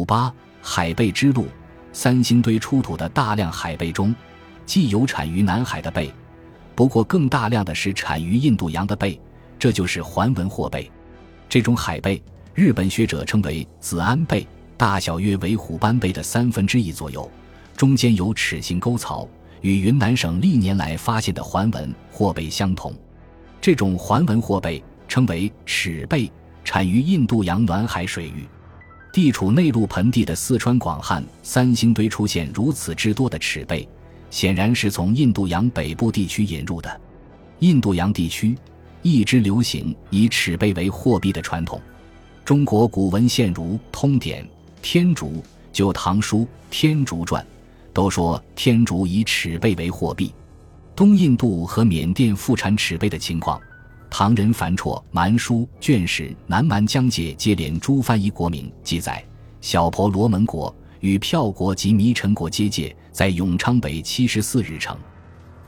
[0.00, 1.46] 五八海贝之路，
[1.92, 4.14] 三星堆出土的大量海贝中，
[4.64, 6.10] 既有产于南海的贝，
[6.74, 9.20] 不过更大量的是产于印度洋的贝，
[9.58, 10.90] 这就是环纹货贝。
[11.50, 12.22] 这种海贝，
[12.54, 17.30] 日本学者称为子安贝，大小约为虎斑贝的三分之一左右，
[17.76, 19.28] 中间有齿形沟槽，
[19.60, 22.90] 与云南省历年来发现的环纹货贝相同。
[23.60, 26.32] 这种环纹货贝称为齿贝，
[26.64, 28.48] 产于印度洋暖海水域。
[29.12, 33.88] 地处内陆盆地的四川广汉三星堆出现如此之多的齿贝，
[34.30, 37.00] 显然是从印度洋北部地区引入的。
[37.58, 38.56] 印度洋地区
[39.02, 41.80] 一直流行以齿贝为货币的传统。
[42.44, 44.42] 中国古文献如《通典》
[44.80, 45.26] 《天竺》
[45.72, 46.38] 《旧唐书·
[46.70, 47.42] 天竺传》
[47.92, 50.32] 都说天竺以齿贝为货币。
[50.94, 53.60] 东印度和缅甸富产齿贝的情况。
[54.10, 59.24] 唐人樊绰《蛮书》卷十南蛮疆界接连诸藩夷国名记载，
[59.60, 64.98] 小婆罗门国与票国及弥陈国接界，在永昌北七十四日城。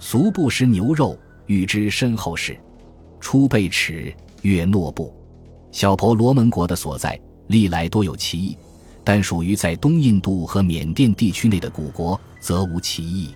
[0.00, 2.58] 俗不食牛肉，欲知身后事。
[3.20, 4.12] 初被齿，
[4.42, 5.14] 曰诺布。
[5.70, 8.58] 小婆罗门国的所在，历来多有歧义，
[9.04, 13.30] 但属于在东印度和缅甸地区内的古国，则无歧义。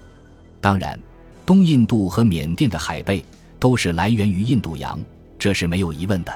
[0.61, 0.99] 当然，
[1.47, 3.25] 东印度和缅甸的海贝。
[3.67, 4.97] 都是来源于印度洋，
[5.37, 6.33] 这是没有疑问的。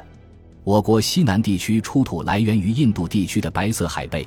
[0.64, 4.26] 我国西南地区出土来源于印度地区的白色海贝，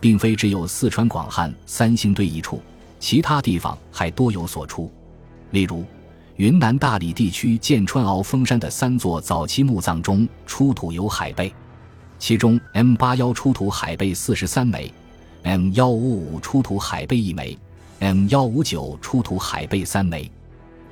[0.00, 2.60] 并非只有四川广汉三星堆一处，
[2.98, 4.90] 其他地方还多有所出。
[5.52, 5.84] 例如，
[6.34, 11.54] 云南大理地区剑川鳌峰山的三座早期墓葬中出土有海贝，
[12.18, 14.92] 其中 M 八幺出土海贝四十三枚
[15.44, 17.56] ，M 幺五五出土海贝一枚
[18.00, 20.28] ，M 幺五九出土海贝三枚。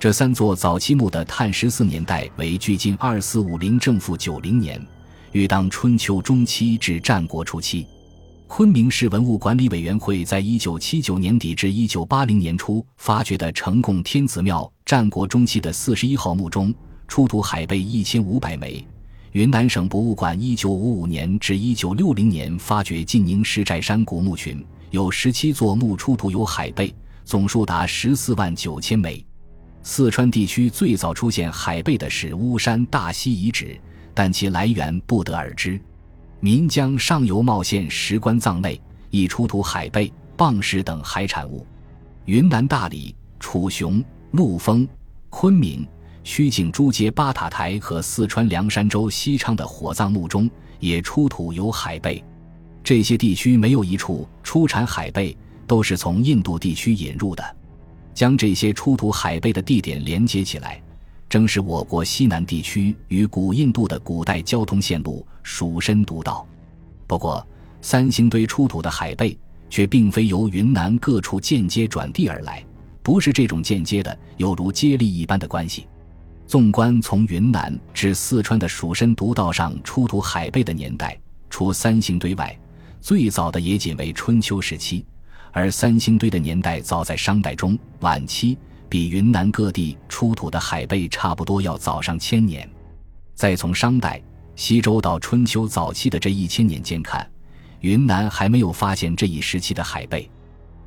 [0.00, 4.80] 这三座早期墓的碳十四年代为距今二四五零正负九零年，
[5.32, 7.86] 约当春秋中期至战国初期。
[8.46, 16.72] 昆明市文物管理委员会在一九七九年底至一九八零年初发掘的成贡天子庙战国中期的四十一号墓中，
[17.06, 18.82] 出土海贝一千五百枚。
[19.32, 26.90] 云南省博物馆一九五五年至一九六零年发掘晋宁石寨山古墓群，有十七座墓出土有海贝，
[27.22, 29.22] 总数达十四万九千枚。
[29.82, 33.78] 四川地区最早出现海贝的是巫山大溪遗址，
[34.12, 35.80] 但其来源不得而知。
[36.40, 38.80] 岷江上游茂县石棺葬内
[39.10, 41.66] 已出土海贝、蚌石等海产物。
[42.26, 44.02] 云南大理、楚雄、
[44.32, 44.86] 陆丰、
[45.30, 45.86] 昆明、
[46.22, 50.48] 曲靖诸街八塔台和四川凉山州西昌的火葬墓中
[50.78, 52.22] 也出土有海贝。
[52.84, 55.36] 这些地区没有一处出产海贝，
[55.66, 57.56] 都是从印度地区引入的。
[58.14, 60.80] 将这些出土海贝的地点连接起来，
[61.28, 66.46] 正是我国西南地区与古印度的古代交通线路蜀深独道。
[67.06, 67.46] 不过，
[67.80, 69.36] 三星堆出土的海贝
[69.68, 72.64] 却并非由云南各处间接转递而来，
[73.02, 75.86] 不是这种间接的，有如接力一般的关系。
[76.46, 81.16] 纵观从云南至四川的蜀深独道上出土海贝的年代，
[81.48, 82.58] 除三星堆外，
[83.00, 85.06] 最早的也仅为春秋时期。
[85.52, 88.56] 而三星堆的年代早在商代中晚期，
[88.88, 92.68] 比云南各地出土的海贝差不多要早上千年。
[93.34, 94.22] 再从商代、
[94.54, 97.28] 西周到春秋早期的这一千年间看，
[97.80, 100.30] 云南还没有发现这一时期的海贝，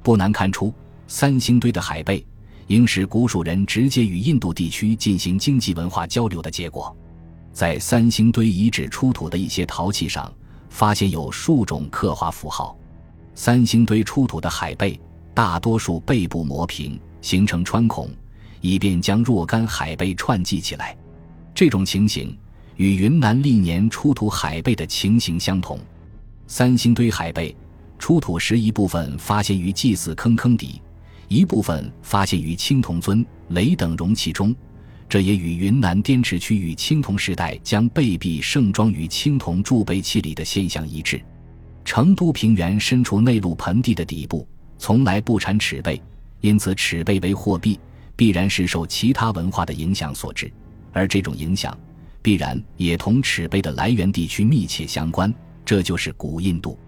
[0.02, 0.74] 不难看出，
[1.08, 2.26] 三星堆的海贝
[2.68, 6.96] 应是古蜀人直接与印度地区进行经济文化交流的结果。
[7.52, 10.32] 在三星堆遗址出土的一些陶器上，
[10.70, 12.78] 发现有数种刻画符号。
[13.36, 15.00] 三星堆出土的海贝，
[15.34, 18.10] 大多数背部磨平，形成穿孔，
[18.62, 20.96] 以便将若干海贝串系起来。
[21.56, 22.38] 这种情形
[22.76, 25.80] 与云南历年出土海贝的情形相同。
[26.46, 27.56] 三星堆海贝
[27.98, 30.82] 出土时，一部分发现于祭祀坑坑底，
[31.28, 34.56] 一部分发现于青铜尊、雷等容器中，
[35.10, 41.20] 这也与云南滇池区域青铜时代将贝币盛装于青铜贮贝器里的现象一致。
[41.96, 44.48] 成都平原身处内陆盆地的底部，
[44.80, 46.02] 从来不产齿贝，
[46.42, 47.80] 因此齿贝为货币，
[48.16, 50.52] 必然是受其他文化的影响所致，
[50.92, 51.78] 而这种影响
[52.20, 55.32] 必然也同齿贝的来源地区密切相关。
[55.64, 56.80] 这就是古印度、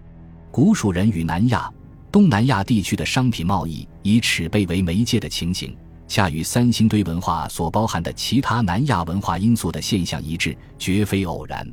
[0.50, 1.72] 古蜀人与南亚、
[2.10, 5.72] 东南亚地区的商品贸易以齿贝为媒介的情形，
[6.08, 11.64] 恰与三星堆文化所包含的其他南亚文化因素的现象一致，绝非偶然。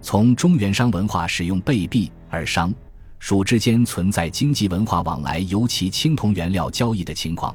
[0.00, 2.10] 从中原商文化使用贝币。
[2.32, 2.72] 而商
[3.18, 7.54] 蜀之间存在经济文化往来，尤其青铜原料交易的情况，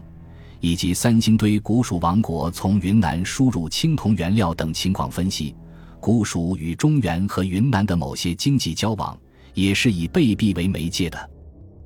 [0.59, 5.55] 以及三星堆古蜀王国从云南输入青铜原料等情况分析，
[5.99, 9.17] 古蜀与中原和云南的某些经济交往，
[9.55, 11.29] 也是以贝币为媒介的。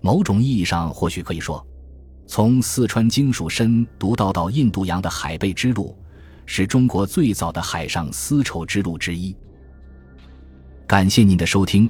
[0.01, 1.65] 某种意义上，或许可以说，
[2.27, 5.97] 从四川经属深独到到印度洋的海贝之路，
[6.45, 9.35] 是中国最早的海上丝绸之路之一。
[10.85, 11.89] 感谢您的收听，